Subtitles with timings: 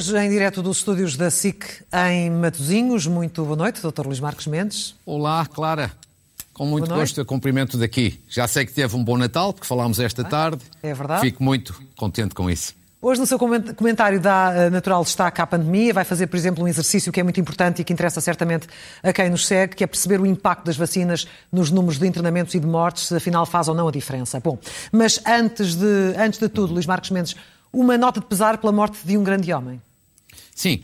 [0.00, 3.06] Hoje, em direto dos estúdios da SIC em Matosinhos.
[3.06, 4.06] Muito boa noite, Dr.
[4.06, 4.94] Luís Marques Mendes.
[5.04, 5.92] Olá, Clara.
[6.54, 8.18] Com muito gosto, cumprimento daqui.
[8.26, 10.62] Já sei que teve um bom Natal, porque falámos esta tarde.
[10.82, 11.20] É verdade.
[11.20, 12.74] Fico muito contente com isso.
[13.02, 15.92] Hoje, no seu comentário dá eh, natural destaque à pandemia.
[15.92, 18.68] Vai fazer, por exemplo, um exercício que é muito importante e que interessa certamente
[19.02, 22.54] a quem nos segue, que é perceber o impacto das vacinas nos números de internamentos
[22.54, 24.40] e de mortes, se afinal faz ou não a diferença.
[24.40, 24.58] Bom,
[24.90, 27.36] mas antes de, antes de tudo, Luís Marques Mendes,
[27.70, 29.78] uma nota de pesar pela morte de um grande homem.
[30.60, 30.82] Sim,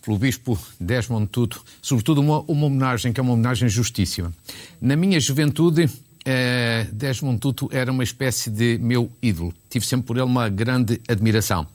[0.00, 4.32] pelo Bispo Desmond Tutu, sobretudo uma, uma homenagem que é uma homenagem justíssima.
[4.80, 5.90] Na minha juventude,
[6.24, 9.52] eh, Desmond Tutu era uma espécie de meu ídolo.
[9.68, 11.66] Tive sempre por ele uma grande admiração.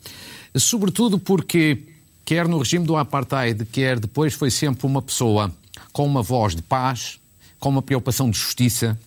[0.56, 1.80] Sobretudo porque,
[2.24, 5.54] quer no regime do apartheid, quer depois, foi sempre uma pessoa
[5.92, 7.20] com uma voz de paz,
[7.60, 8.98] com uma preocupação de justiça,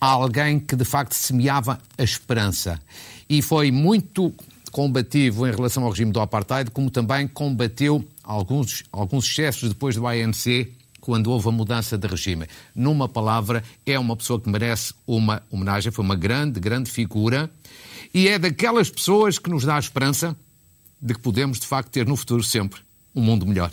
[0.00, 2.80] alguém que de facto semeava a esperança.
[3.28, 4.32] E foi muito
[4.76, 10.06] combativo em relação ao regime do apartheid, como também combateu alguns, alguns excessos depois do
[10.06, 12.46] ANC, quando houve a mudança de regime.
[12.74, 17.50] Numa palavra, é uma pessoa que merece uma homenagem, foi uma grande, grande figura
[18.12, 20.36] e é daquelas pessoas que nos dá a esperança
[21.00, 22.78] de que podemos, de facto, ter no futuro sempre
[23.14, 23.70] um mundo melhor.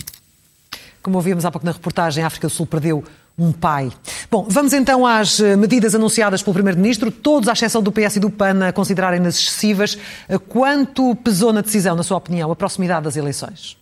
[1.02, 3.04] Como ouvimos há pouco na reportagem, a África do Sul perdeu
[3.38, 3.92] um pai.
[4.30, 8.20] Bom, vamos então às eh, medidas anunciadas pelo Primeiro-Ministro, todos, à exceção do PS e
[8.20, 9.98] do PAN, a considerarem-nas excessivas.
[10.30, 13.78] Eh, quanto pesou na decisão, na sua opinião, a proximidade das eleições?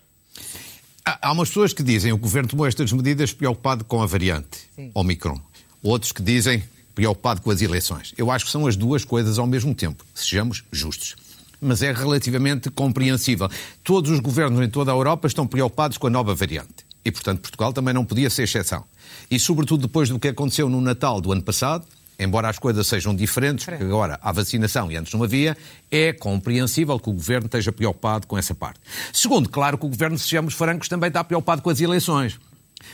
[1.04, 4.60] Há umas pessoas que dizem que o Governo tomou estas medidas preocupado com a variante
[4.76, 4.92] Sim.
[4.94, 5.40] Omicron.
[5.84, 8.14] Outros que dizem preocupado com as eleições.
[8.18, 10.06] Eu acho que são as duas coisas ao mesmo tempo.
[10.14, 11.16] Sejamos justos
[11.62, 13.48] mas é relativamente compreensível.
[13.84, 16.84] Todos os governos em toda a Europa estão preocupados com a nova variante.
[17.06, 18.84] E, portanto, Portugal também não podia ser exceção.
[19.30, 21.86] E, sobretudo, depois do que aconteceu no Natal do ano passado,
[22.20, 25.58] embora as coisas sejam diferentes, porque agora há vacinação e antes não havia,
[25.90, 28.80] é compreensível que o Governo esteja preocupado com essa parte.
[29.12, 32.40] Segundo, claro que o Governo, sejamos francos, também está preocupado com as eleições.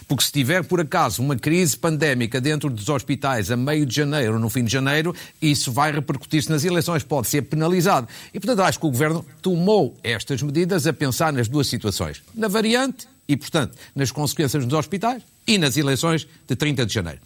[0.08, 4.34] Porque se tiver, por acaso, uma crise pandémica dentro dos hospitais a meio de janeiro
[4.34, 8.08] ou no fim de janeiro, isso vai repercutir-se nas eleições, pode ser penalizado.
[8.34, 12.22] E, portanto, acho que o Governo tomou estas medidas a pensar nas duas situações.
[12.36, 17.20] Na variante e, portanto, nas consequências nos hospitais e nas eleições de 30 de janeiro.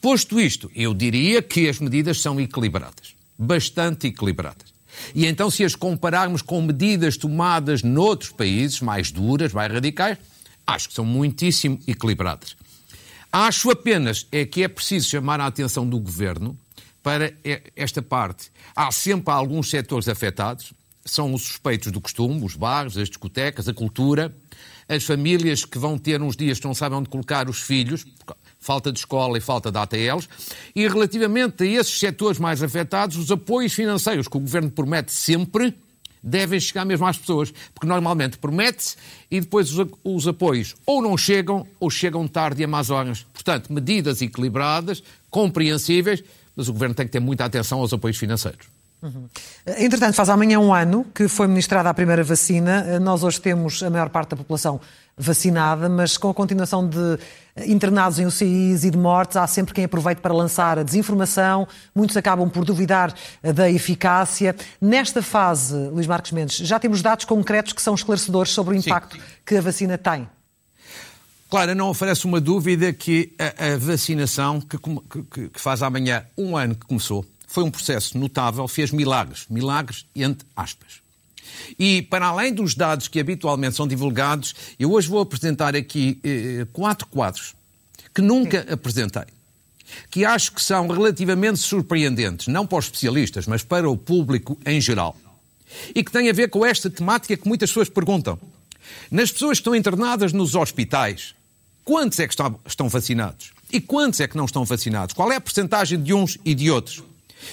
[0.00, 4.70] Posto isto, eu diria que as medidas são equilibradas, bastante equilibradas.
[5.14, 10.18] E então, se as compararmos com medidas tomadas noutros países, mais duras, mais radicais,
[10.66, 12.56] acho que são muitíssimo equilibradas.
[13.32, 16.58] Acho apenas é que é preciso chamar a atenção do governo
[17.02, 17.32] para
[17.76, 18.50] esta parte.
[18.74, 20.72] Há sempre alguns setores afetados,
[21.04, 24.34] são os suspeitos do costume, os bares, as discotecas, a cultura,
[24.90, 28.04] as famílias que vão ter uns dias que não sabem onde colocar os filhos,
[28.58, 30.28] falta de escola e falta de ATLs,
[30.74, 35.72] e relativamente a esses setores mais afetados, os apoios financeiros que o Governo promete sempre
[36.20, 38.96] devem chegar mesmo às pessoas, porque normalmente promete-se
[39.30, 43.24] e depois os, os, apoios ou não chegam ou chegam tarde e a más horas.
[43.32, 46.22] Portanto, medidas equilibradas, compreensíveis,
[46.56, 48.79] mas o Governo tem que ter muita atenção aos apoios financeiros.
[49.02, 49.26] Uhum.
[49.78, 52.98] Entretanto, faz amanhã um ano que foi ministrada a primeira vacina.
[53.00, 54.80] Nós hoje temos a maior parte da população
[55.16, 57.18] vacinada, mas com a continuação de
[57.66, 61.66] internados em UCIs e de mortes, há sempre quem aproveite para lançar a desinformação.
[61.94, 64.54] Muitos acabam por duvidar da eficácia.
[64.80, 69.16] Nesta fase, Luís Marques Mendes, já temos dados concretos que são esclarecedores sobre o impacto
[69.16, 69.22] Sim.
[69.44, 70.28] que a vacina tem.
[71.50, 76.56] Claro, não oferece uma dúvida que a, a vacinação, que, que, que faz amanhã um
[76.56, 81.00] ano que começou, foi um processo notável, fez milagres, milagres entre aspas.
[81.76, 86.64] E, para além dos dados que habitualmente são divulgados, eu hoje vou apresentar aqui eh,
[86.72, 87.56] quatro quadros
[88.14, 88.72] que nunca Sim.
[88.72, 89.24] apresentei,
[90.12, 94.80] que acho que são relativamente surpreendentes, não para os especialistas, mas para o público em
[94.80, 95.16] geral.
[95.92, 98.38] E que têm a ver com esta temática que muitas pessoas perguntam.
[99.10, 101.34] Nas pessoas que estão internadas nos hospitais,
[101.84, 103.50] quantos é que estão vacinados?
[103.72, 105.14] E quantos é que não estão vacinados?
[105.14, 107.09] Qual é a percentagem de uns e de outros?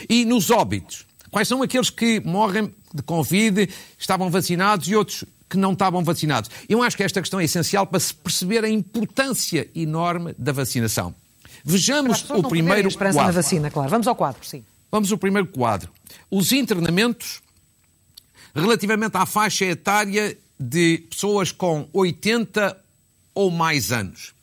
[0.10, 5.58] E nos óbitos, quais são aqueles que morrem de Covid, estavam vacinados e outros que
[5.58, 6.50] não estavam vacinados?
[6.68, 11.14] Eu acho que esta questão é essencial para se perceber a importância enorme da vacinação.
[11.64, 13.22] Vejamos o primeiro quadro.
[13.22, 13.90] na vacina, claro.
[13.90, 14.64] Vamos ao quadro, sim.
[14.92, 15.92] Vamos ao primeiro quadro.
[16.32, 17.42] Os internamentos
[18.56, 22.78] relativamente à faixa etária de pessoas com 80
[23.36, 24.34] ou mais anos.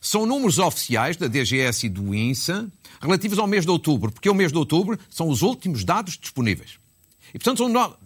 [0.00, 2.68] São números oficiais da DGS e do INSA,
[3.02, 6.78] relativos ao mês de outubro, porque o mês de outubro são os últimos dados disponíveis.
[7.34, 7.96] E, portanto, são no...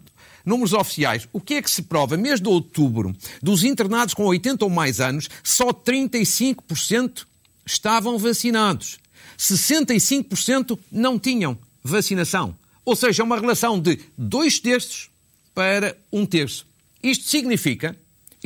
[0.44, 1.28] números oficiais.
[1.32, 2.16] O que é que se prova?
[2.16, 7.26] Mês de outubro, dos internados com 80 ou mais anos, só 35%
[7.66, 8.98] estavam vacinados.
[9.38, 12.56] 65% não tinham vacinação.
[12.84, 15.10] Ou seja, uma relação de dois terços
[15.54, 16.66] para um terço.
[17.02, 17.96] Isto significa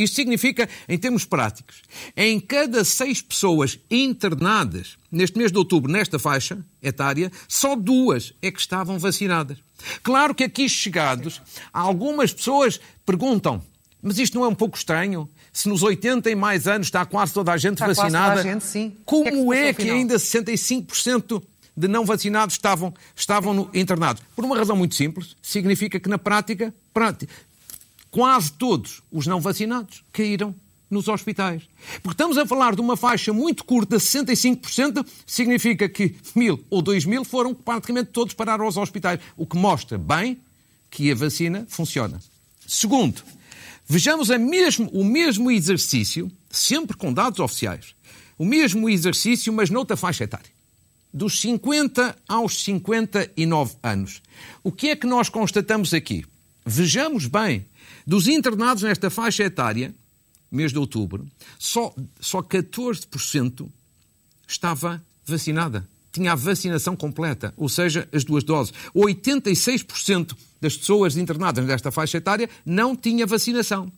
[0.02, 1.82] Isto significa, em termos práticos,
[2.16, 8.50] em cada seis pessoas internadas neste mês de outubro, nesta faixa etária, só duas é
[8.50, 9.58] que estavam vacinadas.
[10.02, 11.40] Claro que aqui chegados,
[11.72, 13.62] algumas pessoas perguntam,
[14.02, 15.28] mas isto não é um pouco estranho?
[15.52, 18.48] Se nos 80 e mais anos está quase toda a gente está vacinada, quase toda
[18.48, 18.96] a gente, sim.
[19.04, 21.42] como é que, é que ainda 65%
[21.76, 24.22] de não vacinados estavam, estavam no, internados?
[24.36, 27.32] Por uma razão muito simples, significa que na prática, prática
[28.10, 30.54] quase todos os não vacinados caíram
[30.90, 31.62] nos hospitais.
[32.02, 37.04] Porque estamos a falar de uma faixa muito curta, 65%, significa que mil ou dois
[37.04, 40.38] mil foram praticamente todos parar aos hospitais, o que mostra bem
[40.90, 42.20] que a vacina funciona.
[42.66, 43.22] Segundo,
[43.86, 47.94] vejamos mesmo, o mesmo exercício, sempre com dados oficiais,
[48.36, 50.50] o mesmo exercício, mas noutra faixa etária.
[51.12, 54.22] Dos 50 aos 59 anos.
[54.62, 56.24] O que é que nós constatamos aqui?
[56.64, 57.66] Vejamos bem,
[58.06, 59.94] dos internados nesta faixa etária,
[60.50, 61.26] mês de outubro,
[61.58, 63.68] só, só 14%
[64.46, 65.88] estava vacinada.
[66.12, 68.74] Tinha a vacinação completa, ou seja, as duas doses.
[68.94, 73.92] 86% das pessoas internadas nesta faixa etária não tinha vacinação.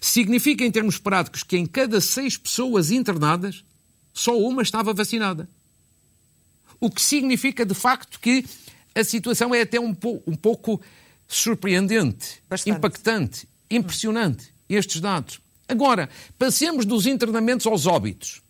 [0.00, 3.64] Significa, em termos práticos, que em cada seis pessoas internadas,
[4.12, 5.48] só uma estava vacinada.
[6.80, 8.44] O que significa, de facto, que
[8.94, 10.80] a situação é até um, po um pouco
[11.34, 12.76] surpreendente, Bastante.
[12.76, 15.40] impactante, impressionante, estes dados.
[15.68, 16.08] Agora,
[16.38, 18.42] passemos dos internamentos aos óbitos.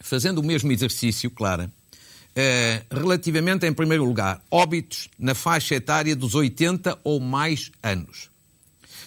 [0.00, 1.72] Fazendo o mesmo exercício, Clara,
[2.34, 8.28] eh, relativamente, em primeiro lugar, óbitos na faixa etária dos 80 ou mais anos.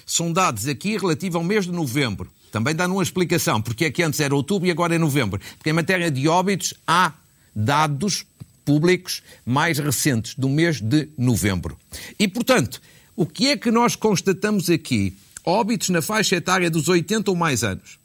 [0.05, 2.31] São dados aqui relativos ao mês de novembro.
[2.51, 5.39] Também dá uma explicação, porque é que antes era outubro e agora é novembro.
[5.57, 7.13] Porque em matéria de óbitos há
[7.55, 8.25] dados
[8.69, 11.75] públicos mais recentes, do mês de novembro.
[12.19, 12.79] E, portanto,
[13.15, 15.17] o que é que nós constatamos aqui?
[15.43, 17.97] Óbitos na faixa etária dos 80 ou mais anos.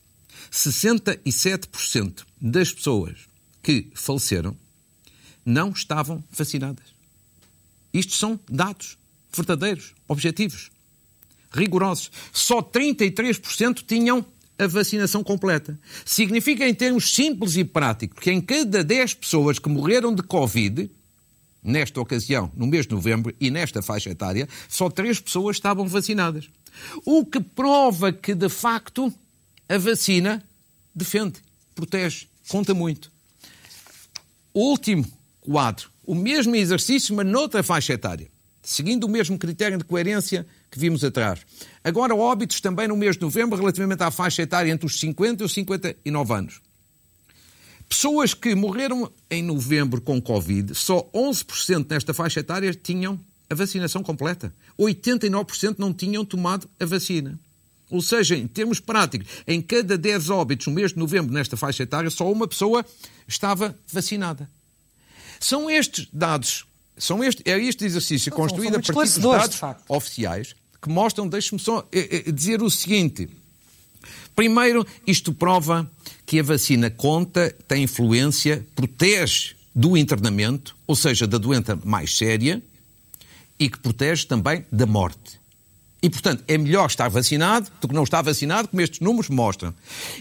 [0.51, 3.29] 67% das pessoas
[3.63, 4.57] que faleceram
[5.45, 6.87] não estavam vacinadas.
[7.93, 8.97] Isto são dados
[9.31, 10.71] verdadeiros, objetivos,
[11.53, 12.11] rigorosos.
[12.33, 14.25] Só 33% tinham
[14.59, 15.79] a vacinação completa.
[16.05, 20.91] Significa, em termos simples e práticos, que em cada 10 pessoas que morreram de Covid,
[21.63, 26.49] nesta ocasião, no mês de novembro, e nesta faixa etária, só três pessoas estavam vacinadas.
[27.05, 29.13] O que prova que, de facto,
[29.69, 30.43] a vacina
[30.95, 31.41] defende,
[31.75, 33.11] protege, conta muito.
[34.53, 35.05] Último
[35.41, 35.91] quadro.
[36.07, 38.29] O mesmo exercício, mas noutra faixa etária.
[38.65, 41.41] Seguindo o mesmo critério de coerência que vimos atrás.
[41.85, 45.47] Agora, óbitos também no mês de novembro, relativamente à faixa etária entre os 50 e
[45.47, 46.61] os 59 anos.
[47.87, 53.21] Pessoas que morreram em novembro com Covid, só 11% nesta faixa etária tinham
[53.51, 54.53] a vacinação completa.
[54.79, 57.39] 89% não tinham tomado a vacina.
[57.91, 61.83] Ou seja, em termos práticos, em cada 10 óbitos no mês de novembro nesta faixa
[61.83, 62.85] etária, só uma pessoa
[63.29, 64.49] estava vacinada.
[65.39, 70.55] São estes dados, são este, é este exercício são, construído a partir dos dados oficiais
[70.81, 73.29] que mostram, deixe-me só eh, eh, dizer o seguinte.
[74.37, 75.91] Primeiro, isto prova
[76.27, 82.63] que a vacina conta, tem influência, protege do internamento, ou seja, da doença mais séria,
[83.59, 85.41] e que protege também da morte.
[86.05, 89.73] E, portanto, é melhor estar vacinado do que não estar vacinado, como estes números mostram.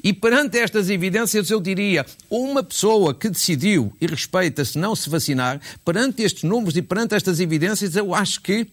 [0.02, 5.60] E perante estas evidências, eu diria, uma pessoa que decidiu e respeita-se não se vacinar,
[5.84, 8.66] perante estes números e perante estas evidências, eu acho que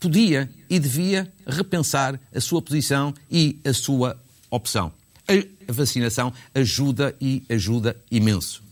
[0.00, 4.18] podia e devia repensar a sua posição e a sua
[4.50, 4.92] opção
[5.28, 8.62] a vacinação ajuda e ajuda imenso.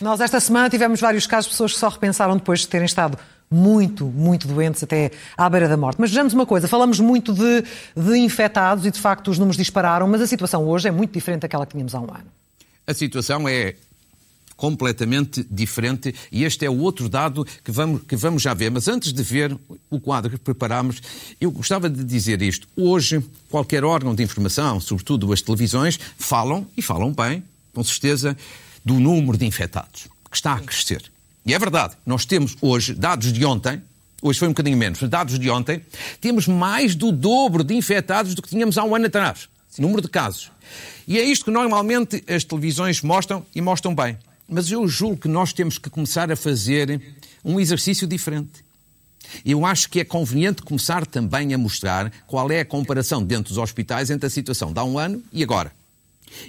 [0.00, 3.16] Nós esta semana tivemos vários casos de pessoas que só repensaram depois de terem estado
[3.50, 6.00] muito, muito doentes, até à beira da morte.
[6.00, 7.64] Mas vejamos uma coisa, falamos muito de,
[7.96, 11.42] de infectados e de facto os números dispararam, mas a situação hoje é muito diferente
[11.42, 12.26] daquela que tínhamos há um ano.
[12.86, 13.74] A situação é
[14.56, 18.70] completamente diferente e este é o outro dado que vamos, que vamos já ver.
[18.70, 19.56] Mas antes de ver
[19.90, 21.00] o quadro que preparámos,
[21.40, 22.68] eu gostava de dizer isto.
[22.76, 28.36] Hoje, qualquer órgão de informação, sobretudo as televisões, falam, e falam bem, com certeza,
[28.84, 31.13] do número de infectados, que está a crescer.
[31.46, 33.82] E é verdade, nós temos hoje, dados de ontem,
[34.22, 35.82] hoje foi um bocadinho menos, mas dados de ontem,
[36.20, 39.48] temos mais do dobro de infectados do que tínhamos há um ano atrás.
[39.68, 39.82] Sim.
[39.82, 40.50] Número de casos.
[41.06, 44.16] E é isto que normalmente as televisões mostram e mostram bem.
[44.48, 47.00] Mas eu julgo que nós temos que começar a fazer
[47.44, 48.64] um exercício diferente.
[49.44, 53.58] Eu acho que é conveniente começar também a mostrar qual é a comparação dentro dos
[53.58, 55.72] hospitais entre a situação de há um ano e agora.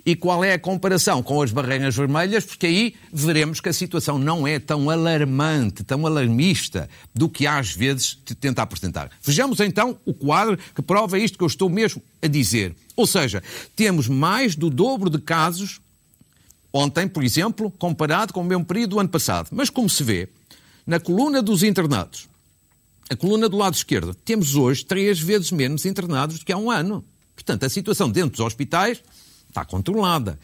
[0.06, 2.46] E qual é a comparação com as barreiras vermelhas?
[2.46, 7.76] Porque aí veremos que a situação não é tão alarmante, tão alarmista do que às
[7.76, 9.10] vezes tenta apresentar.
[9.22, 12.76] Vejamos então o quadro que prova isto que eu estou mesmo a dizer.
[12.96, 13.44] Ou seja,
[13.76, 15.82] temos mais do dobro de casos
[16.72, 19.50] ontem, por exemplo, comparado com o mesmo período do ano passado.
[19.52, 20.28] Mas como se vê,
[20.86, 22.28] na coluna dos internados,
[23.10, 26.70] a coluna do lado esquerdo, temos hoje três vezes menos internados do que há um
[26.70, 27.04] ano.
[27.36, 29.02] Portanto, a situação dentro dos hospitais
[29.56, 30.38] está controlada.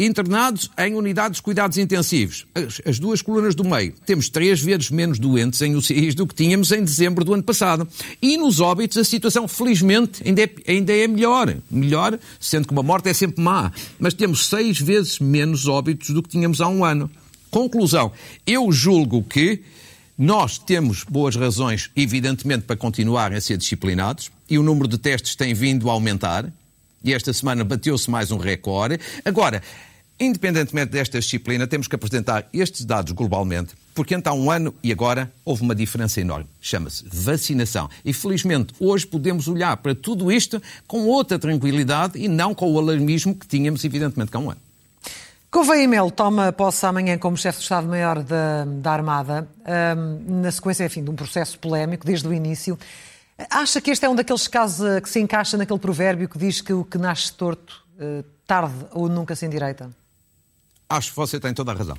[0.00, 4.90] Internados em unidades de cuidados intensivos, as, as, duas colunas do meio, temos três vezes
[4.92, 7.88] menos doentes em UCIs do que tínhamos em dezembro do ano passado.
[8.22, 11.52] E nos óbitos a situação, felizmente, ainda é, ainda é melhor.
[11.68, 13.72] Melhor, sendo que uma morte é sempre má.
[13.98, 17.10] Mas temos seis vezes menos óbitos do que tínhamos há um ano.
[17.50, 18.12] Conclusão,
[18.46, 19.62] eu julgo que
[20.16, 25.34] nós temos boas razões, evidentemente, para continuar a ser disciplinados e o número de testes
[25.34, 26.52] tem vindo a aumentar
[27.02, 28.98] e esta semana bateu-se mais um recorde.
[29.24, 29.62] Agora,
[30.18, 34.92] independentemente desta disciplina, temos que apresentar estes dados globalmente, porque então há um ano e
[34.92, 36.46] agora houve uma diferença enorme.
[36.60, 37.88] Chama-se vacinação.
[38.04, 42.78] E felizmente hoje podemos olhar para tudo isto com outra tranquilidade e não com o
[42.78, 44.60] alarmismo que tínhamos, evidentemente, há um ano.
[45.50, 49.48] Gouveia Melo toma posse amanhã como chefe de Estado-Maior da, da, Armada,
[49.96, 52.78] um, na sequência, enfim, de um processo polémico desde o início.
[53.50, 56.60] Acha que este é um daqueles casos eh, que se encaixa naquele provérbio que diz
[56.60, 59.90] que o que nasce torto, eh, tarde ou nunca se endireita?
[60.88, 61.96] Acho que você tem toda a razão.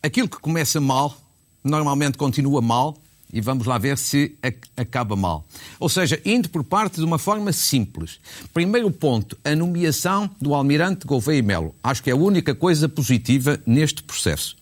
[0.00, 1.16] Aquilo que começa mal,
[1.64, 2.96] normalmente continua mal
[3.32, 4.36] e vamos lá ver se
[4.76, 5.44] acaba mal.
[5.80, 8.20] Ou seja, indo por parte de uma forma simples.
[8.54, 11.74] Primeiro ponto, a nomeação do almirante Gouveia Melo.
[11.82, 14.56] Acho que é a única coisa positiva neste processo.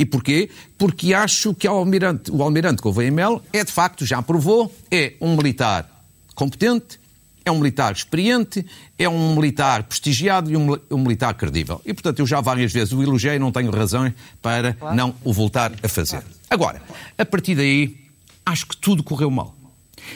[0.00, 0.48] E porquê?
[0.78, 5.12] Porque acho que o almirante, o almirante Gouveia Melo é, de facto, já provou, é
[5.20, 5.86] um militar
[6.34, 6.98] competente,
[7.44, 8.64] é um militar experiente,
[8.98, 11.82] é um militar prestigiado e um, um, militar credível.
[11.84, 14.96] E, portanto, eu já várias vezes o elogiei, não tenho razão para claro.
[14.96, 16.22] não o voltar a fazer.
[16.48, 16.80] Agora,
[17.18, 17.94] a partir daí,
[18.46, 19.54] acho que tudo correu mal.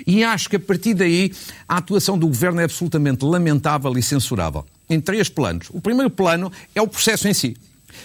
[0.07, 1.31] E acho que a partir daí
[1.69, 4.65] a atuação do governo é absolutamente lamentável e censurável.
[4.89, 5.69] Em três planos.
[5.71, 7.55] O primeiro plano é o processo em si.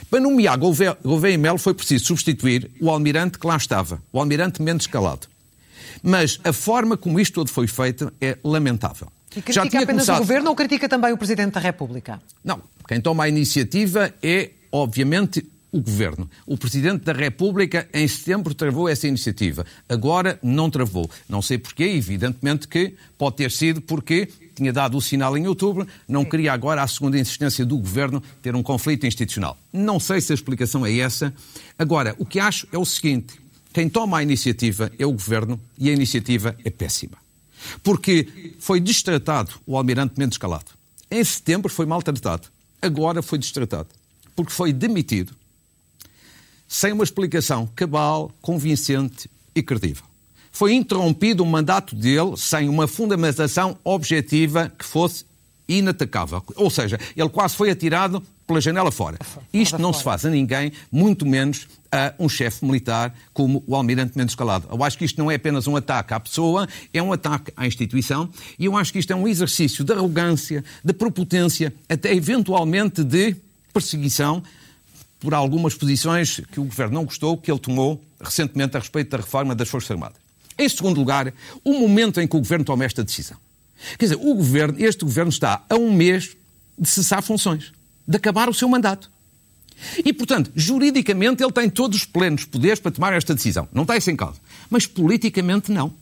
[0.10, 4.88] Para nomear Gouveia Melo foi preciso substituir o almirante que lá estava, o almirante Mendes
[4.88, 5.28] Calado.
[6.02, 9.12] Mas a forma como isto tudo foi feito é lamentável.
[9.36, 10.16] E critica apenas começado...
[10.16, 12.22] o governo ou critica também o Presidente da República?
[12.44, 12.62] Não.
[12.88, 16.30] Quem toma a iniciativa é, obviamente, o Governo.
[16.46, 19.66] O Presidente da República, em setembro, travou essa iniciativa.
[19.88, 21.10] Agora não travou.
[21.28, 25.88] Não sei porquê, evidentemente que pode ter sido porque tinha dado o sinal em outubro,
[26.08, 29.58] não queria agora, à segunda insistência do Governo, ter um conflito institucional.
[29.72, 31.34] Não sei se a explicação é essa.
[31.78, 33.40] Agora, o que acho é o seguinte:
[33.72, 37.18] quem toma a iniciativa é o Governo e a iniciativa é péssima.
[37.84, 40.72] Porque foi destratado o Almirante Mendes Calado.
[41.12, 42.48] Em setembro foi maltratado.
[42.82, 43.90] Agora foi destratado.
[44.36, 45.34] Porque foi demitido
[46.70, 50.10] sem uma explicação cabal, convincente e credível
[50.52, 55.24] foi interrompido o mandato dele sem uma fundamentação objetiva que fosse
[55.70, 56.44] inatacável.
[56.56, 59.20] Ou seja, ele quase foi atirado pela janela fora.
[59.54, 64.18] Isto não se faz a ninguém, muito menos a um chefe militar como o Almirante
[64.18, 64.68] Mendes Calado.
[64.72, 67.68] Eu acho que isto não é apenas um ataque à pessoa, é um ataque à
[67.68, 73.04] instituição e eu acho que isto é um exercício de arrogância, de prepotência, até eventualmente
[73.04, 73.36] de
[73.72, 74.44] perseguição
[75.20, 79.18] por algumas posições que o Governo não gostou, que ele tomou recentemente a respeito da
[79.18, 80.18] reforma das Forças Armadas.
[80.58, 81.34] Em segundo lugar,
[81.64, 83.38] o momento em que o Governo toma esta decisão.
[83.98, 86.36] Quer dizer, o governo, este Governo está a um mês
[86.78, 87.72] de cessar funções,
[88.08, 89.10] de acabar o seu mandato.
[90.04, 93.68] E, portanto, juridicamente ele tem todos os plenos poderes para tomar esta decisão.
[93.72, 94.40] Não está isso em causa.
[94.70, 95.94] Mas politicamente não.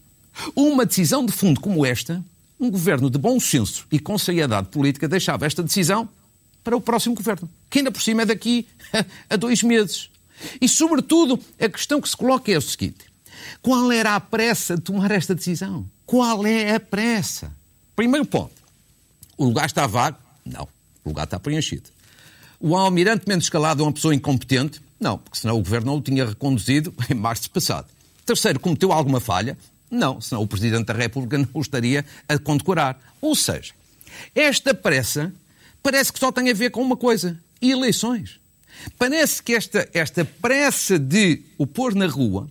[0.55, 2.24] Uma decisão de fundo como esta,
[2.59, 6.09] um governo de bom senso e com seriedade política deixava esta decisão
[6.63, 8.67] para o próximo governo, que ainda por cima é daqui
[9.29, 10.10] a dois meses.
[10.62, 13.06] E, sobretudo, a questão que se coloca é o seguinte:
[13.62, 15.86] qual era a pressa de tomar esta decisão?
[16.06, 17.51] Qual é a pressa?
[17.96, 18.53] Primeiro ponto.
[19.38, 20.17] O lugar está vago?
[20.46, 20.67] Não.
[21.03, 21.89] O lugar está preenchido.
[22.60, 24.82] O almirante Mendes Escalado é uma pessoa incompetente?
[25.00, 27.88] Não, porque senão o governo não o tinha reconduzido em março passado.
[28.25, 29.58] Terceiro, cometeu alguma falha?
[29.89, 33.00] Não, senão o Presidente da República não o estaria a condecorar.
[33.22, 33.74] Ou seja,
[34.34, 35.34] esta pressa
[35.84, 38.39] parece que só tem a ver com uma coisa: eleições.
[38.98, 42.48] Parece que esta, esta pressa de o pôr na rua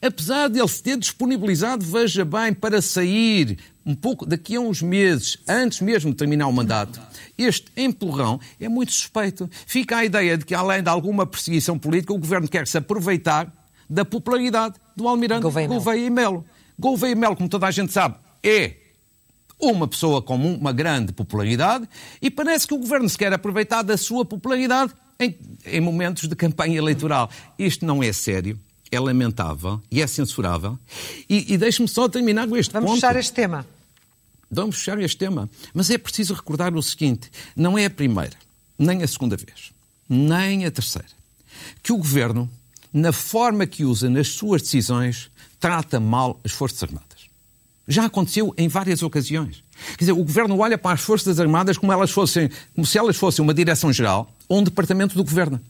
[0.00, 4.80] Apesar de ele se ter disponibilizado, veja bem, para sair um pouco daqui a uns
[4.80, 7.00] meses, antes mesmo de terminar o mandato,
[7.36, 9.50] este empurrão é muito suspeito.
[9.66, 13.52] Fica a ideia de que, além de alguma perseguição política, o governo quer se aproveitar
[13.88, 16.44] da popularidade do almirante Gouveia, Gouveia e Melo.
[16.78, 18.76] Gouveia e Melo, como toda a gente sabe, é
[19.58, 21.88] uma pessoa com uma grande popularidade
[22.20, 24.92] e parece que o governo se quer aproveitar da sua popularidade
[25.22, 27.30] em, em momentos de campanha eleitoral.
[27.58, 28.58] Isto não é sério
[28.92, 30.78] é lamentável e é censurável.
[31.28, 33.00] E, e deixe-me só terminar com este Vamos ponto.
[33.00, 33.66] fechar este tema.
[34.50, 35.48] Vamos fechar este tema.
[35.72, 38.36] Mas é preciso recordar o seguinte: não é a primeira,
[38.78, 39.72] nem a segunda vez,
[40.06, 41.08] nem a terceira,
[41.82, 42.50] que o governo,
[42.92, 47.08] na forma que usa nas suas decisões, trata mal as Forças Armadas.
[47.88, 49.64] Já aconteceu em várias ocasiões.
[49.90, 53.16] Quer dizer, o governo olha para as Forças Armadas como, elas fossem, como se elas
[53.16, 55.60] fossem uma direção-geral ou um departamento do governo.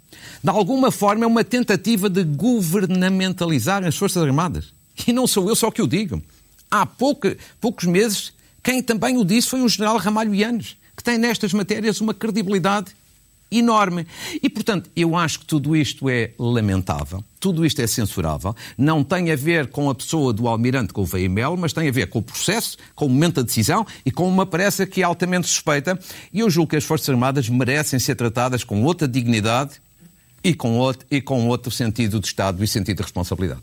[0.42, 4.72] De alguma forma, é uma tentativa de governamentalizar as Forças Armadas.
[5.06, 6.22] E não sou eu só que o digo.
[6.70, 7.28] Há pouco,
[7.60, 12.00] poucos meses, quem também o disse foi o general Ramalho Yanes, que tem nestas matérias
[12.00, 12.94] uma credibilidade
[13.58, 14.06] enorme.
[14.42, 18.54] E, portanto, eu acho que tudo isto é lamentável, tudo isto é censurável.
[18.76, 22.08] Não tem a ver com a pessoa do almirante Gouveia Melo, mas tem a ver
[22.08, 25.48] com o processo, com o momento da decisão e com uma pressa que é altamente
[25.48, 25.98] suspeita.
[26.32, 29.80] E eu julgo que as Forças Armadas merecem ser tratadas com outra dignidade
[30.42, 33.62] e com outro, e com outro sentido de Estado e sentido de responsabilidade.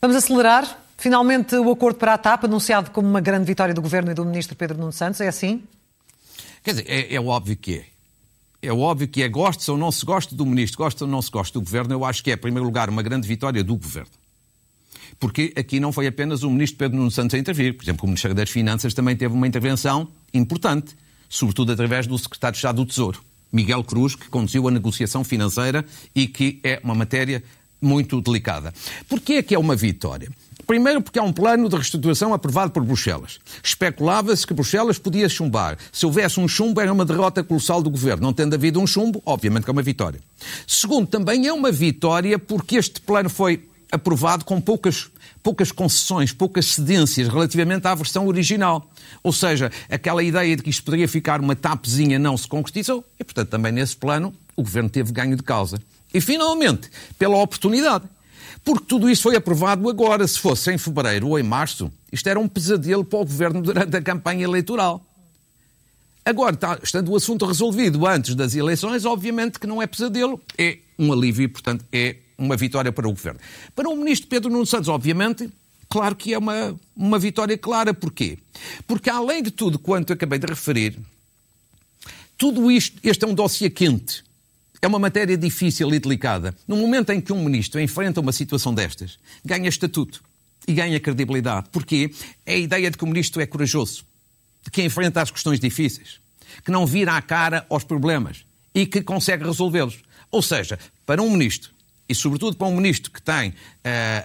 [0.00, 0.82] Vamos acelerar.
[0.98, 4.24] Finalmente, o acordo para a TAP, anunciado como uma grande vitória do Governo e do
[4.24, 5.62] Ministro Pedro Nuno Santos, é assim?
[6.64, 7.95] Quer dizer, é, é óbvio que é.
[8.62, 11.30] É óbvio que é goste ou não se goste do Ministro, goste ou não se
[11.30, 14.10] goste do Governo, eu acho que é, em primeiro lugar, uma grande vitória do Governo.
[15.18, 17.74] Porque aqui não foi apenas o Ministro Pedro Nuno Santos a intervir.
[17.74, 20.96] Por exemplo, o Ministério das Finanças também teve uma intervenção importante,
[21.28, 23.22] sobretudo através do Secretário de Estado do Tesouro,
[23.52, 25.84] Miguel Cruz, que conduziu a negociação financeira
[26.14, 27.42] e que é uma matéria
[27.80, 28.74] muito delicada.
[29.08, 30.30] Porquê é que é uma vitória?
[30.66, 33.38] Primeiro, porque há um plano de reestruturação aprovado por Bruxelas.
[33.62, 35.78] Especulava-se que Bruxelas podia chumbar.
[35.92, 38.24] Se houvesse um chumbo, era uma derrota colossal do governo.
[38.24, 40.20] Não tendo havido um chumbo, obviamente que é uma vitória.
[40.66, 45.08] Segundo, também é uma vitória porque este plano foi aprovado com poucas,
[45.40, 48.90] poucas concessões, poucas cedências relativamente à versão original.
[49.22, 53.22] Ou seja, aquela ideia de que isto poderia ficar uma tapezinha não se concretizou e,
[53.22, 55.80] portanto, também nesse plano o governo teve ganho de causa.
[56.12, 58.04] E, finalmente, pela oportunidade.
[58.66, 60.26] Porque tudo isso foi aprovado agora.
[60.26, 63.96] Se fosse em fevereiro ou em março, isto era um pesadelo para o governo durante
[63.96, 65.06] a campanha eleitoral.
[66.24, 71.12] Agora, estando o assunto resolvido antes das eleições, obviamente que não é pesadelo, é um
[71.12, 73.38] alívio e, portanto, é uma vitória para o governo.
[73.72, 75.48] Para o ministro Pedro Nuno Santos, obviamente,
[75.88, 77.94] claro que é uma, uma vitória clara.
[77.94, 78.36] Porquê?
[78.84, 80.98] Porque, além de tudo quanto acabei de referir,
[82.36, 84.25] tudo isto, este é um dossiê quente.
[84.80, 86.54] É uma matéria difícil e delicada.
[86.66, 90.22] No momento em que um ministro enfrenta uma situação destas, ganha estatuto
[90.66, 91.68] e ganha credibilidade.
[91.70, 92.12] Porquê?
[92.44, 94.04] É a ideia de que o ministro é corajoso,
[94.64, 96.20] de que enfrenta as questões difíceis,
[96.64, 99.98] que não vira a cara aos problemas e que consegue resolvê-los.
[100.30, 101.70] Ou seja, para um ministro,
[102.08, 103.54] e sobretudo para um ministro que tem uh,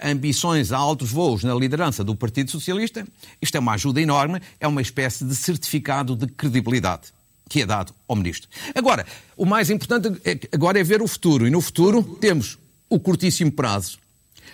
[0.04, 3.06] ambições a altos voos na liderança do Partido Socialista,
[3.40, 7.12] isto é uma ajuda enorme, é uma espécie de certificado de credibilidade
[7.52, 8.48] que é dado ao ministro.
[8.74, 9.04] Agora,
[9.36, 11.46] o mais importante é, agora é ver o futuro.
[11.46, 13.98] E no futuro temos o curtíssimo prazo.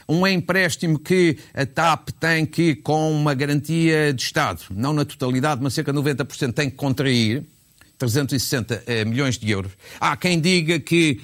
[0.08, 5.62] Um empréstimo que a TAP tem que, com uma garantia de Estado, não na totalidade,
[5.62, 7.44] mas cerca de 90%, tem que contrair
[7.98, 9.70] 360 eh, milhões de euros.
[10.00, 11.20] Há quem diga que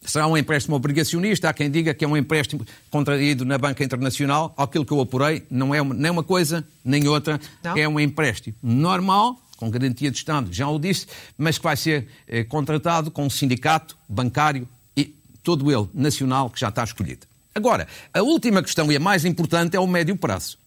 [0.00, 4.54] será um empréstimo obrigacionista, há quem diga que é um empréstimo contraído na Banca Internacional.
[4.56, 7.76] Aquilo que eu apurei não é uma, nem uma coisa nem outra, não.
[7.76, 11.06] é um empréstimo normal com garantia de Estado, já o disse,
[11.38, 16.58] mas que vai ser eh, contratado com um sindicato bancário e todo ele nacional que
[16.58, 17.28] já está escolhido.
[17.54, 20.58] Agora, a última questão e a mais importante é o médio prazo.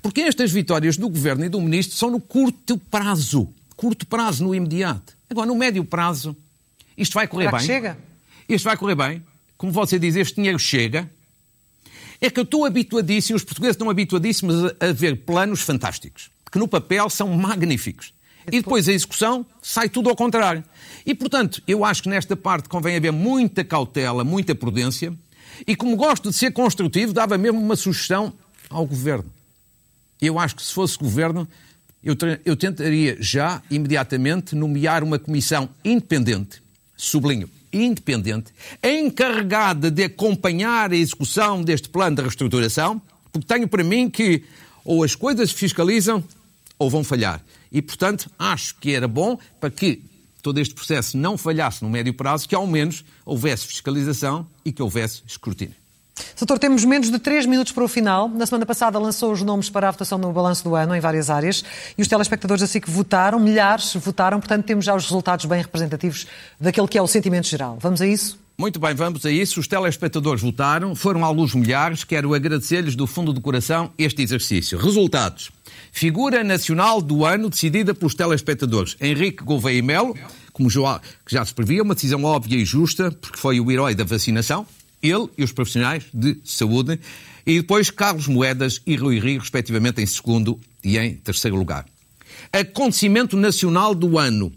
[0.00, 3.52] Porque estas vitórias do Governo e do Ministro são no curto prazo.
[3.76, 5.16] Curto prazo, no imediato.
[5.28, 6.36] Agora, no médio prazo,
[6.96, 7.66] isto vai correr Será bem.
[7.66, 7.98] chega?
[8.48, 9.22] Isto vai correr bem.
[9.56, 11.10] Como você diz, este dinheiro chega.
[12.20, 16.68] É que eu estou habituadíssimo, os portugueses estão habituadíssimos a ver planos fantásticos, que no
[16.68, 18.16] papel são magníficos.
[18.50, 20.64] E depois a execução sai tudo ao contrário.
[21.04, 25.12] E, portanto, eu acho que nesta parte convém haver muita cautela, muita prudência.
[25.66, 28.32] E como gosto de ser construtivo, dava mesmo uma sugestão
[28.68, 29.26] ao Governo.
[30.20, 31.48] Eu acho que se fosse Governo,
[32.02, 36.62] eu, eu tentaria já, imediatamente, nomear uma comissão independente,
[36.96, 43.00] sublinho, independente, encarregada de acompanhar a execução deste plano de reestruturação,
[43.32, 44.44] porque tenho para mim que
[44.84, 46.24] ou as coisas fiscalizam
[46.78, 47.42] ou vão falhar.
[47.70, 50.02] E, portanto, acho que era bom para que
[50.42, 54.82] todo este processo não falhasse no médio prazo, que ao menos houvesse fiscalização e que
[54.82, 55.74] houvesse escrutínio.
[56.36, 58.28] Doutor, temos menos de 3 minutos para o final.
[58.28, 61.30] Na semana passada lançou os nomes para a votação no balanço do ano em várias
[61.30, 61.64] áreas
[61.96, 66.26] e os telespectadores assim que votaram, milhares votaram, portanto temos já os resultados bem representativos
[66.60, 67.78] daquele que é o sentimento geral.
[67.80, 68.38] Vamos a isso?
[68.60, 69.60] Muito bem, vamos a isso.
[69.60, 72.02] Os telespectadores votaram, foram alguns milhares.
[72.02, 74.76] Quero agradecer-lhes do fundo do coração este exercício.
[74.76, 75.52] Resultados.
[75.92, 78.96] Figura nacional do ano decidida pelos telespectadores.
[79.00, 80.16] Henrique Gouveia e Melo,
[80.52, 84.02] como já, já se previa, uma decisão óbvia e justa, porque foi o herói da
[84.02, 84.66] vacinação
[85.02, 86.98] ele e os profissionais de saúde,
[87.46, 91.86] e depois Carlos Moedas e Rui Rio, respectivamente, em segundo e em terceiro lugar.
[92.52, 94.52] Acontecimento nacional do ano.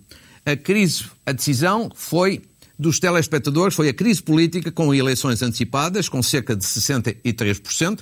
[0.46, 2.42] A crise, a decisão foi
[2.82, 8.00] dos telespectadores, foi a crise política com eleições antecipadas, com cerca de 63%,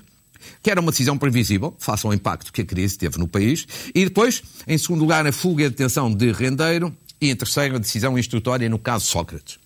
[0.63, 4.05] que era uma decisão previsível, face ao impacto que a crise teve no país, e
[4.05, 7.79] depois, em segundo lugar, a fuga e a detenção de Rendeiro, e em terceiro, a
[7.79, 9.59] decisão instrutória no caso Sócrates.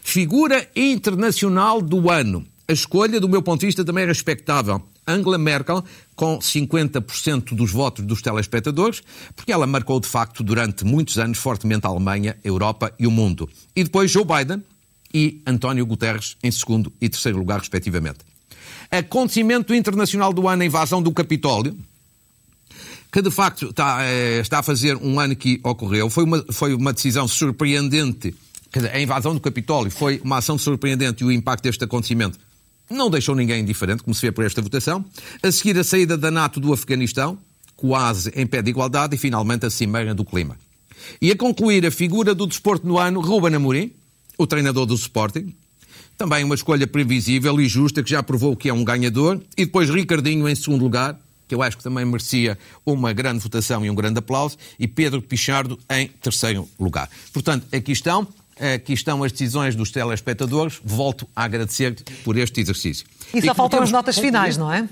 [0.00, 2.46] Figura internacional do ano.
[2.68, 4.80] A escolha, do meu ponto de vista, também é respectável.
[5.06, 9.02] Angela Merkel, com 50% dos votos dos telespectadores,
[9.34, 13.10] porque ela marcou, de facto, durante muitos anos, fortemente a Alemanha, a Europa e o
[13.10, 13.48] mundo.
[13.74, 14.62] E depois Joe Biden
[15.12, 18.18] e António Guterres, em segundo e terceiro lugar, respectivamente.
[18.90, 21.76] Acontecimento internacional do ano, a invasão do Capitólio,
[23.12, 26.10] que de facto está, eh, está a fazer um ano que ocorreu.
[26.10, 28.34] Foi uma, foi uma decisão surpreendente
[28.92, 32.38] a invasão do Capitólio foi uma ação surpreendente e o impacto deste acontecimento
[32.90, 35.04] não deixou ninguém indiferente, como se vê por esta votação.
[35.42, 37.38] A seguir, a saída da NATO do Afeganistão,
[37.76, 40.56] quase em pé de igualdade, e finalmente a cimeira do clima.
[41.20, 43.92] E a concluir, a figura do desporto no ano, Ruben Amorim,
[44.38, 45.54] o treinador do Sporting.
[46.16, 49.40] Também uma escolha previsível e justa, que já provou que é um ganhador.
[49.56, 53.84] E depois Ricardinho em segundo lugar, que eu acho que também merecia uma grande votação
[53.84, 54.56] e um grande aplauso.
[54.78, 57.08] E Pedro Pichardo em terceiro lugar.
[57.32, 58.26] Portanto, aqui estão
[58.58, 60.80] Aqui estão as decisões dos telespectadores.
[60.82, 63.06] Volto a agradecer por este exercício.
[63.34, 64.88] E só e faltam as notas concluir, finais, não é?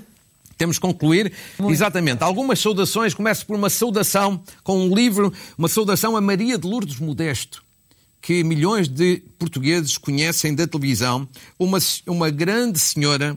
[0.57, 1.73] Temos que concluir, Muito.
[1.73, 3.13] exatamente, algumas saudações.
[3.13, 7.63] Começo por uma saudação com um livro, uma saudação a Maria de Lourdes Modesto,
[8.21, 11.27] que milhões de portugueses conhecem da televisão.
[11.59, 13.35] Uma, uma grande senhora,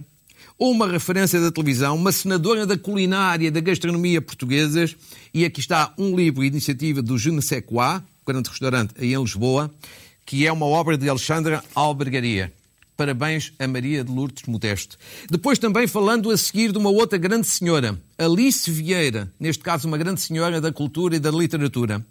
[0.59, 4.95] uma referência da televisão, uma senadora da culinária, da gastronomia portuguesas.
[5.33, 9.21] E aqui está um livro, iniciativa do Je ne sais quoi, grande restaurante aí em
[9.21, 9.71] Lisboa,
[10.29, 12.53] que é uma obra de Alexandra Albergaria.
[12.95, 14.99] Parabéns a Maria de Lourdes Modesto.
[15.31, 19.97] Depois também falando a seguir de uma outra grande senhora, Alice Vieira, neste caso uma
[19.97, 22.05] grande senhora da cultura e da literatura.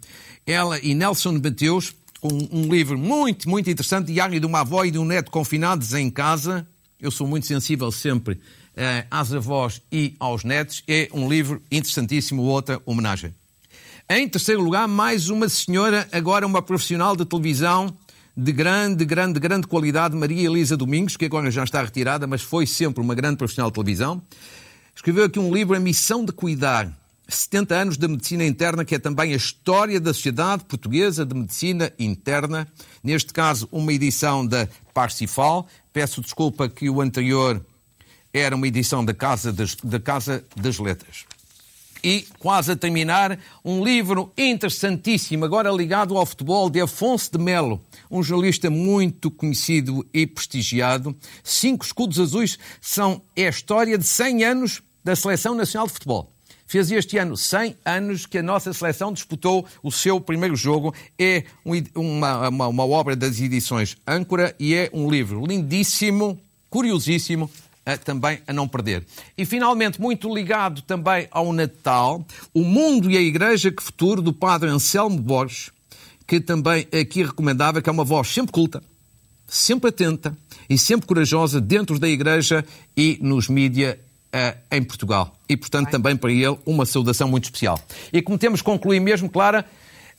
[0.44, 4.90] Ela e Nelson Mateus, com um livro muito, muito interessante, Diário de uma avó e
[4.90, 6.66] de um neto confinados em casa.
[7.00, 8.40] Eu sou muito sensível sempre
[8.76, 10.82] eh, às avós e aos netos.
[10.88, 13.32] É um livro interessantíssimo, outra homenagem.
[14.10, 17.94] Em terceiro lugar, mais uma senhora, agora uma profissional de televisão,
[18.40, 22.68] de grande, grande, grande qualidade, Maria Elisa Domingos, que agora já está retirada, mas foi
[22.68, 24.22] sempre uma grande profissional de televisão.
[24.94, 26.88] Escreveu aqui um livro, A Missão de Cuidar,
[27.28, 31.92] 70 anos da medicina interna, que é também a história da Sociedade Portuguesa de Medicina
[31.98, 32.68] Interna.
[33.02, 35.66] Neste caso, uma edição da Parsifal.
[35.92, 37.60] Peço desculpa que o anterior
[38.32, 41.24] era uma edição da Casa das, da Casa das Letras.
[42.04, 47.82] E, quase a terminar, um livro interessantíssimo, agora ligado ao futebol, de Afonso de Melo,
[48.10, 51.14] um jornalista muito conhecido e prestigiado.
[51.42, 56.32] Cinco escudos azuis são é a história de 100 anos da Seleção Nacional de Futebol.
[56.66, 60.94] Fez este ano 100 anos que a nossa seleção disputou o seu primeiro jogo.
[61.18, 61.44] É
[61.94, 67.50] uma, uma, uma obra das edições Âncora e é um livro lindíssimo, curiosíssimo,
[67.96, 69.06] também a não perder.
[69.36, 74.34] E finalmente, muito ligado também ao Natal, o mundo e a Igreja que futuro do
[74.34, 75.70] Padre Anselmo Borges,
[76.28, 78.82] que também aqui recomendava, que é uma voz sempre culta,
[79.46, 80.36] sempre atenta
[80.68, 82.62] e sempre corajosa dentro da Igreja
[82.94, 85.34] e nos mídia uh, em Portugal.
[85.48, 87.80] E, portanto, também para ele uma saudação muito especial.
[88.12, 89.64] E como temos concluído mesmo, Clara,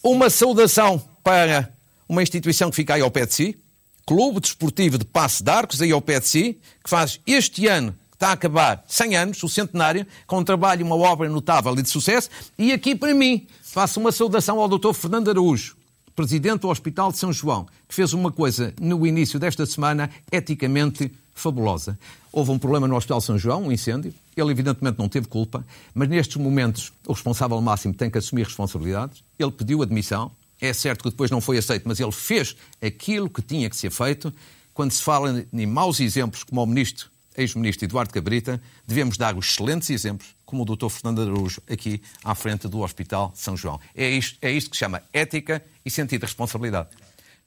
[0.03, 1.71] uma saudação para
[2.07, 3.57] uma instituição que fica aí ao pé de si,
[4.03, 7.91] Clube Desportivo de Passe de Arcos, aí ao pé de si, que faz este ano,
[8.09, 11.71] que está a acabar 100 anos, o centenário, com um trabalho e uma obra notável
[11.77, 12.31] e de sucesso.
[12.57, 14.93] E aqui, para mim, faço uma saudação ao Dr.
[14.93, 15.77] Fernando Araújo,
[16.19, 21.09] presidente do Hospital de São João, que fez uma coisa no início desta semana eticamente
[21.33, 21.97] fabulosa.
[22.29, 24.13] Houve um problema no Hospital de São João, um incêndio.
[24.35, 29.23] Ele, evidentemente, não teve culpa, mas nestes momentos o responsável máximo tem que assumir responsabilidades.
[29.39, 30.29] Ele pediu admissão,
[30.59, 33.89] é certo que depois não foi aceito, mas ele fez aquilo que tinha que ser
[33.89, 34.33] feito.
[34.73, 39.47] Quando se fala em maus exemplos, como o ministro, ex-ministro Eduardo Cabrita, devemos dar os
[39.47, 43.79] excelentes exemplos, como o doutor Fernando Araújo, aqui à frente do Hospital São João.
[43.95, 46.89] É isto, é isto que se chama ética e sentido de responsabilidade.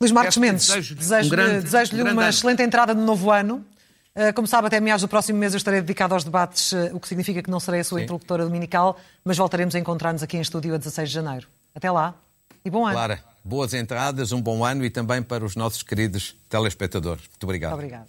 [0.00, 2.22] Luís Marcos Mendes, desejo-lhe um desejo um uma ano.
[2.22, 3.64] excelente entrada no novo ano.
[4.14, 7.00] Ah, como sabe, até meados do próximo mês eu estarei dedicado aos debates, ah, o
[7.00, 8.04] que significa que não serei a sua Sim.
[8.04, 11.48] interlocutora dominical, mas voltaremos a encontrar-nos aqui em estúdio a 16 de janeiro.
[11.74, 12.14] Até lá
[12.64, 12.94] e bom ano.
[12.94, 17.24] Clara, boas entradas, um bom ano e também para os nossos queridos telespectadores.
[17.28, 17.74] Muito obrigado.
[17.74, 18.08] Obrigada.